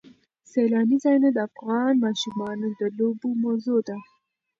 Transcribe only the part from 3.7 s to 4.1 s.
ده.